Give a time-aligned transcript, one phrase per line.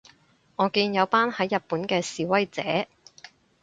[0.55, 2.61] 我見有班喺日本嘅示威者